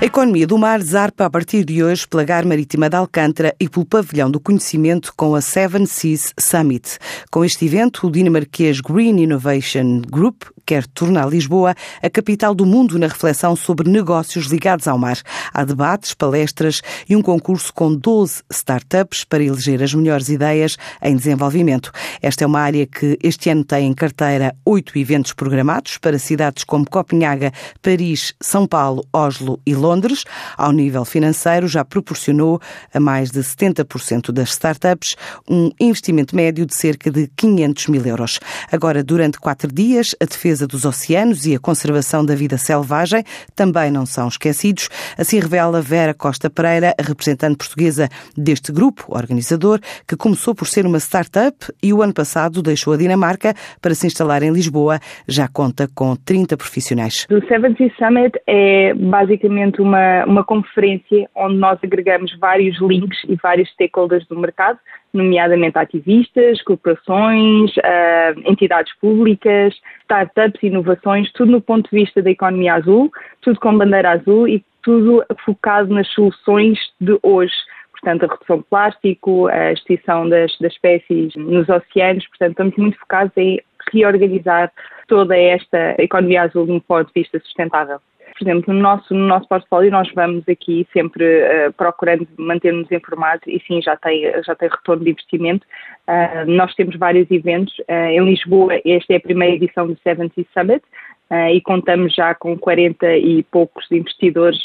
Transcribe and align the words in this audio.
A 0.00 0.06
economia 0.06 0.46
do 0.46 0.56
mar 0.56 0.80
zarpa 0.80 1.26
a 1.26 1.30
partir 1.30 1.62
de 1.62 1.84
hoje 1.84 2.08
pela 2.08 2.24
Gar 2.24 2.46
Marítima 2.46 2.88
de 2.88 2.96
Alcântara 2.96 3.54
e 3.60 3.68
pelo 3.68 3.84
Pavilhão 3.84 4.30
do 4.30 4.40
Conhecimento 4.40 5.12
com 5.14 5.34
a 5.34 5.42
Seven 5.42 5.84
Seas 5.84 6.32
Summit. 6.38 6.96
Com 7.30 7.44
este 7.44 7.66
evento, 7.66 8.06
o 8.06 8.10
dinamarquês 8.10 8.80
Green 8.80 9.20
Innovation 9.20 10.00
Group 10.10 10.44
quer 10.64 10.86
tornar 10.86 11.28
Lisboa 11.28 11.74
a 12.02 12.08
capital 12.08 12.54
do 12.54 12.64
mundo 12.64 12.98
na 12.98 13.08
reflexão 13.08 13.54
sobre 13.54 13.90
negócios 13.90 14.46
ligados 14.46 14.88
ao 14.88 14.96
mar. 14.96 15.18
Há 15.52 15.64
debates, 15.64 16.14
palestras 16.14 16.80
e 17.06 17.14
um 17.14 17.20
concurso 17.20 17.70
com 17.74 17.94
12 17.94 18.42
startups 18.50 19.24
para 19.24 19.44
eleger 19.44 19.82
as 19.82 19.92
melhores 19.92 20.30
ideias 20.30 20.78
em 21.02 21.14
desenvolvimento. 21.14 21.92
Esta 22.22 22.44
é 22.44 22.46
uma 22.46 22.60
área 22.60 22.86
que 22.86 23.18
este 23.22 23.50
ano 23.50 23.64
tem 23.64 23.86
em 23.86 23.92
carteira 23.92 24.54
oito 24.64 24.96
eventos 24.98 25.34
programados 25.34 25.98
para 25.98 26.18
cidades 26.18 26.64
como 26.64 26.88
Copenhaga, 26.88 27.52
Paris, 27.82 28.32
São 28.40 28.66
Paulo, 28.66 29.04
Oslo 29.12 29.60
e 29.66 29.74
Londres 29.74 29.89
Londres, 29.90 30.24
ao 30.56 30.70
nível 30.70 31.04
financeiro, 31.04 31.66
já 31.66 31.84
proporcionou 31.84 32.60
a 32.94 33.00
mais 33.00 33.30
de 33.30 33.40
70% 33.40 34.30
das 34.30 34.50
startups 34.50 35.16
um 35.48 35.70
investimento 35.80 36.36
médio 36.36 36.64
de 36.64 36.74
cerca 36.74 37.10
de 37.10 37.28
500 37.36 37.88
mil 37.88 38.06
euros. 38.06 38.38
Agora, 38.70 39.02
durante 39.02 39.40
quatro 39.40 39.72
dias, 39.72 40.14
a 40.20 40.24
defesa 40.24 40.66
dos 40.66 40.84
oceanos 40.84 41.44
e 41.46 41.54
a 41.54 41.58
conservação 41.58 42.24
da 42.24 42.34
vida 42.34 42.56
selvagem 42.56 43.24
também 43.56 43.90
não 43.90 44.06
são 44.06 44.28
esquecidos. 44.28 44.88
Assim 45.18 45.40
revela 45.40 45.82
Vera 45.82 46.14
Costa 46.14 46.48
Pereira, 46.48 46.94
a 46.96 47.02
representante 47.02 47.56
portuguesa 47.56 48.08
deste 48.36 48.70
grupo 48.70 49.06
organizador, 49.08 49.80
que 50.06 50.16
começou 50.16 50.54
por 50.54 50.68
ser 50.68 50.86
uma 50.86 50.98
startup 50.98 51.56
e 51.82 51.92
o 51.92 52.02
ano 52.02 52.14
passado 52.14 52.62
deixou 52.62 52.92
a 52.92 52.96
Dinamarca 52.96 53.54
para 53.82 53.94
se 53.94 54.06
instalar 54.06 54.42
em 54.42 54.52
Lisboa. 54.52 55.00
Já 55.26 55.48
conta 55.48 55.88
com 55.94 56.14
30 56.14 56.56
profissionais. 56.56 57.26
O 57.30 57.44
Seven 57.48 57.74
Seas 57.76 57.92
Summit 57.96 58.38
é 58.46 58.94
basicamente 58.94 59.79
uma, 59.82 60.24
uma 60.24 60.44
conferência 60.44 61.28
onde 61.34 61.56
nós 61.56 61.78
agregamos 61.82 62.36
vários 62.38 62.80
links 62.80 63.18
e 63.28 63.36
vários 63.36 63.68
stakeholders 63.70 64.26
do 64.26 64.38
mercado, 64.38 64.78
nomeadamente 65.12 65.78
ativistas, 65.78 66.62
corporações, 66.62 67.70
uh, 67.76 68.50
entidades 68.50 68.92
públicas, 69.00 69.74
startups, 70.02 70.62
inovações, 70.62 71.30
tudo 71.32 71.52
no 71.52 71.60
ponto 71.60 71.90
de 71.90 71.96
vista 71.96 72.22
da 72.22 72.30
economia 72.30 72.74
azul, 72.74 73.10
tudo 73.40 73.58
com 73.60 73.76
bandeira 73.76 74.12
azul 74.12 74.46
e 74.46 74.64
tudo 74.82 75.24
focado 75.44 75.92
nas 75.92 76.08
soluções 76.08 76.78
de 77.00 77.18
hoje. 77.22 77.54
Portanto, 77.92 78.24
a 78.24 78.32
redução 78.32 78.58
de 78.58 78.64
plástico, 78.64 79.46
a 79.48 79.72
extinção 79.72 80.28
das, 80.28 80.56
das, 80.58 80.72
espécies 80.72 81.34
nos 81.36 81.68
oceanos, 81.68 82.26
portanto, 82.28 82.52
estamos 82.52 82.76
muito 82.76 82.98
focados 82.98 83.32
em 83.36 83.60
reorganizar 83.92 84.72
toda 85.08 85.36
esta 85.36 85.94
economia 85.98 86.42
azul 86.42 86.66
de 86.66 86.72
um 86.72 86.80
ponto 86.80 87.06
de 87.12 87.20
vista 87.20 87.38
sustentável 87.40 88.00
por 88.40 88.48
exemplo, 88.48 88.72
no 88.72 88.80
nosso, 88.80 89.12
no 89.14 89.26
nosso 89.26 89.46
portfólio 89.46 89.90
nós 89.90 90.10
vamos 90.14 90.48
aqui 90.48 90.88
sempre 90.94 91.24
uh, 91.24 91.72
procurando 91.74 92.26
manter-nos 92.38 92.90
informados 92.90 93.46
e 93.46 93.62
sim, 93.66 93.82
já 93.82 93.96
tem, 93.96 94.22
já 94.42 94.54
tem 94.54 94.70
retorno 94.70 95.04
de 95.04 95.10
investimento. 95.10 95.66
Uh, 96.08 96.50
nós 96.50 96.74
temos 96.74 96.96
vários 96.96 97.30
eventos. 97.30 97.78
Uh, 97.80 98.08
em 98.08 98.24
Lisboa, 98.24 98.80
esta 98.82 99.12
é 99.12 99.16
a 99.16 99.20
primeira 99.20 99.56
edição 99.56 99.86
do 99.86 99.98
70 100.02 100.34
Summit. 100.54 100.82
Uh, 101.30 101.54
e 101.54 101.60
contamos 101.60 102.12
já 102.12 102.34
com 102.34 102.58
40 102.58 103.16
e 103.16 103.44
poucos 103.44 103.86
investidores 103.92 104.58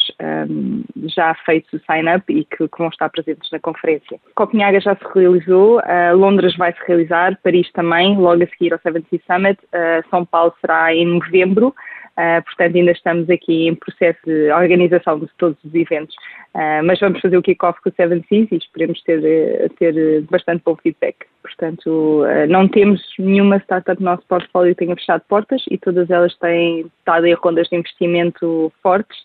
um, 0.49 0.83
já 1.15 1.36
feitos 1.45 1.71
o 1.73 1.80
sign-up 1.86 2.23
e 2.33 2.43
que, 2.43 2.67
que, 2.67 2.77
vão 2.80 2.87
estar 2.87 3.08
presentes 3.09 3.52
na 3.52 3.59
conferência. 3.59 4.20
Copenhaga 4.33 4.80
já 4.80 4.95
se 4.95 5.05
realizou, 5.14 5.77
uh, 5.77 6.17
Londres 6.17 6.58
vai 6.58 6.73
se 6.73 6.80
realizar, 6.87 7.39
Paris 7.43 7.71
também, 7.71 8.17
logo 8.17 8.43
a 8.43 8.48
seguir 8.48 8.73
ao 8.73 8.80
70 8.80 9.08
Summit, 9.27 9.59
uh, 9.65 10.09
São 10.09 10.25
Paulo 10.25 10.55
será 10.59 10.92
em 10.92 11.05
novembro. 11.05 11.67
Uh, 12.17 12.42
portanto, 12.45 12.77
ainda 12.77 12.92
estamos 12.92 13.30
aqui 13.30 13.67
em 13.67 13.75
processo 13.75 14.20
de 14.25 14.49
organização 14.49 15.20
de 15.20 15.27
todos 15.37 15.61
os 15.65 15.75
eventos, 15.75 16.15
uh, 16.55 16.81
mas 16.83 16.99
vamos 16.99 17.20
fazer 17.20 17.37
o 17.37 17.43
kick-off 17.43 17.80
com 17.81 17.89
o 17.89 17.93
Seven 17.93 18.23
Seas 18.30 18.48
e 18.52 18.55
esperemos 18.55 19.04
ter, 19.04 19.70
ter 19.77 20.21
bastante 20.31 20.64
bom 20.65 20.75
feedback. 20.77 21.27
Portanto, 21.58 22.23
uh, 22.23 22.48
não 22.49 22.67
temos 22.67 23.02
nenhuma 23.17 23.58
startup 23.58 24.02
no 24.02 24.11
nosso 24.11 24.23
portfólio 24.27 24.76
que 24.76 24.86
tenha 24.86 24.95
fechado 24.95 25.23
portas 25.27 25.64
e 25.70 25.77
todas 25.77 26.10
elas 26.10 26.36
têm 26.38 26.82
estado 26.99 27.26
em 27.26 27.33
rondas 27.33 27.67
de 27.70 27.77
investimento 27.77 28.71
fortes. 28.82 29.17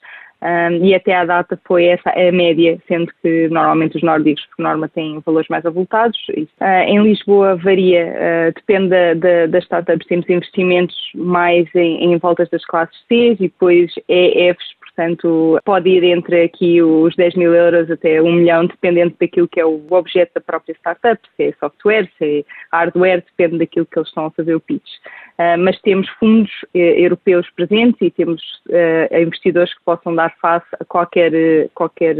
Um, 0.42 0.82
e 0.82 0.94
até 0.94 1.14
à 1.14 1.24
data 1.26 1.60
foi 1.66 1.84
essa 1.84 2.08
a 2.10 2.32
média, 2.32 2.78
sendo 2.88 3.12
que 3.20 3.48
normalmente 3.48 3.98
os 3.98 4.02
nórdicos, 4.02 4.46
por 4.56 4.62
norma, 4.62 4.88
têm 4.88 5.20
valores 5.20 5.48
mais 5.50 5.66
avultados. 5.66 6.18
Uh, 6.30 6.64
em 6.86 7.02
Lisboa 7.02 7.56
varia, 7.56 8.06
uh, 8.06 8.54
depende 8.54 8.88
da, 9.16 9.46
das 9.46 9.64
startups, 9.64 10.06
temos 10.06 10.28
investimentos 10.30 10.96
mais 11.14 11.68
em, 11.74 12.04
em 12.04 12.16
voltas 12.16 12.48
das 12.48 12.64
classes 12.64 12.96
C 13.06 13.32
e 13.32 13.36
depois 13.36 13.92
EFs 14.08 14.64
Portanto, 15.00 15.58
pode 15.64 15.88
ir 15.88 16.04
entre 16.04 16.42
aqui 16.42 16.82
os 16.82 17.16
10 17.16 17.34
mil 17.34 17.54
euros 17.54 17.90
até 17.90 18.20
1 18.20 18.32
milhão, 18.32 18.66
dependendo 18.66 19.14
daquilo 19.18 19.48
que 19.48 19.58
é 19.58 19.64
o 19.64 19.80
objeto 19.88 20.32
da 20.34 20.42
própria 20.42 20.74
startup, 20.74 21.18
se 21.36 21.44
é 21.44 21.52
software, 21.58 22.06
se 22.18 22.40
é 22.40 22.44
hardware, 22.70 23.24
depende 23.24 23.60
daquilo 23.60 23.86
que 23.86 23.98
eles 23.98 24.10
estão 24.10 24.26
a 24.26 24.30
fazer 24.30 24.54
o 24.54 24.60
pitch. 24.60 24.90
Uh, 25.38 25.56
mas 25.58 25.80
temos 25.80 26.06
fundos 26.18 26.50
uh, 26.74 26.78
europeus 26.78 27.48
presentes 27.56 27.96
e 28.02 28.10
temos 28.10 28.42
uh, 28.68 29.16
investidores 29.16 29.72
que 29.72 29.82
possam 29.86 30.14
dar 30.14 30.34
face 30.38 30.66
a 30.78 30.84
qualquer, 30.84 31.32
qualquer 31.74 32.16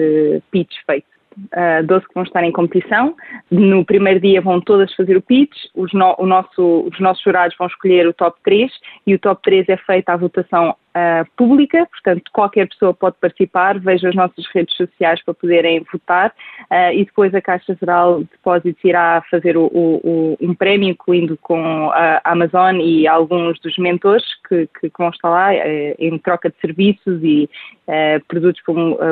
pitch 0.51 0.73
feito 0.87 1.11
uh, 1.37 1.87
12 1.87 2.07
que 2.07 2.15
vão 2.15 2.25
estar 2.25 2.45
em 2.45 2.53
competição. 2.53 3.15
No 3.51 3.85
primeiro 3.85 4.21
dia 4.21 4.41
vão 4.41 4.61
todas 4.61 4.95
fazer 4.95 5.17
o 5.17 5.23
pitch, 5.23 5.57
os, 5.75 5.93
no, 5.93 6.15
o 6.19 6.27
nosso, 6.27 6.89
os 6.91 6.99
nossos 7.01 7.23
jurados 7.23 7.57
vão 7.59 7.67
escolher 7.67 8.07
o 8.07 8.15
top 8.15 8.39
3 8.45 8.71
e 9.07 9.15
o 9.15 9.19
top 9.19 9.43
3 9.43 9.69
é 9.69 9.77
feita 9.77 10.13
à 10.13 10.17
votação 10.17 10.75
uh, 10.91 11.29
pública, 11.37 11.87
portanto 11.87 12.31
qualquer 12.33 12.69
pessoa 12.69 12.95
pode 12.95 13.17
participar, 13.21 13.79
veja 13.79 14.09
as 14.09 14.15
nossas 14.15 14.47
redes 14.53 14.77
sociais 14.77 15.23
para 15.25 15.35
poderem 15.35 15.85
votar 15.93 16.33
uh, 16.71 16.93
e 16.93 17.05
depois 17.05 17.35
a 17.35 17.41
Caixa 17.41 17.77
Geral 17.79 18.21
de 18.21 18.29
Depósitos 18.31 18.85
irá 18.85 19.23
fazer 19.31 19.57
o, 19.57 19.67
o, 19.73 20.37
um 20.41 20.55
prémio, 20.55 20.89
incluindo 20.89 21.37
com 21.37 21.91
a 21.91 22.21
Amazon 22.25 22.77
e 22.81 23.07
alguns 23.07 23.59
dos 23.61 23.77
mentores 23.79 24.25
que, 24.49 24.69
que, 24.81 24.91
vão 24.99 25.11
estar 25.11 25.31
lá 25.31 25.51
uh, 25.53 25.95
em 25.99 26.19
troca 26.19 26.51
de 26.51 26.57
serviços 26.61 27.21
e 27.23 27.49
produtos, 28.29 28.63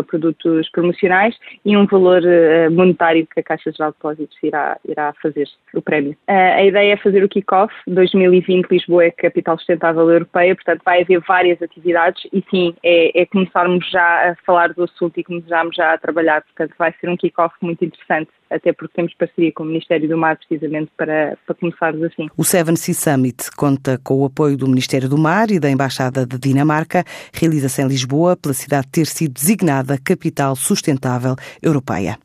produtos 0.07 0.71
promocionais 0.71 1.35
e 1.65 1.77
um 1.77 1.85
valor 1.85 2.23
monetário 2.71 3.27
que 3.27 3.41
a 3.41 3.43
Caixa 3.43 3.73
Geral 3.73 3.91
de 3.91 3.97
Depósitos 3.97 4.39
irá, 4.41 4.79
irá 4.89 5.13
fazer 5.21 5.49
o 5.75 5.83
prémio. 5.83 6.17
a 6.29 6.63
ideia 6.65 6.93
é 6.93 6.97
fazer 6.97 7.25
o 7.25 7.29
kick-off 7.29 7.75
2020 7.89 8.69
Lisboa 8.71 9.07
é 9.07 9.11
capital 9.11 9.59
sustentável 9.59 10.09
europeia, 10.09 10.55
portanto 10.55 10.83
vai 10.85 11.03
haver 11.03 11.21
várias 11.27 11.61
atividades 11.71 12.23
e 12.33 12.43
sim, 12.51 12.75
é, 12.83 13.23
é, 13.23 13.27
começarmos 13.27 13.89
já 13.91 14.31
a 14.31 14.37
falar 14.45 14.73
do 14.73 14.85
assunto 14.85 15.19
e 15.19 15.25
começarmos 15.25 15.77
já 15.77 15.93
a 15.93 15.99
trabalhar, 15.99 16.43
portanto 16.43 16.75
vai 16.79 16.95
ser 17.01 17.09
um 17.09 17.17
kick-off 17.17 17.55
muito 17.61 17.85
interessante, 17.85 18.31
até 18.51 18.73
porque 18.73 18.95
temos 18.95 19.15
parceria 19.15 19.53
com 19.53 19.63
o 19.63 19.67
Ministério 19.67 20.09
do 20.09 20.17
Mar 20.17 20.37
precisamente 20.37 20.91
para, 20.97 21.37
para 21.47 21.55
começarmos 21.55 22.03
assim. 22.05 22.29
O 22.37 22.45
Seven 22.45 22.77
Sea 22.77 22.95
Summit 22.95 23.51
conta 23.57 23.99
com 24.03 24.23
o 24.23 24.25
apoio 24.25 24.57
do 24.57 24.67
Ministério 24.67 25.09
do 25.09 25.19
Mar 25.19 25.51
e 25.51 25.61
da 25.61 25.71
Embaixada 25.71 26.27
de 26.27 26.39
Dinamarca, 26.39 27.05
realiza-se 27.33 27.83
em 27.83 27.89
Lisboa 27.89 28.37
pela 28.37 28.55
cidade 28.55 28.89
ter 28.89 29.07
sido 29.07 29.35
designada 29.35 29.99
capital 30.03 30.57
sustentável 30.57 31.37
europeia. 31.63 32.17